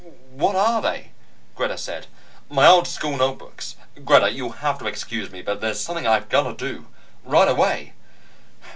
[0.31, 1.11] "What are they?"
[1.55, 2.07] Greta said.
[2.49, 3.75] "My old school notebooks.
[4.03, 5.43] Greta, you'll have to excuse me.
[5.43, 6.87] But there's something I've got to do,
[7.23, 7.93] right away!"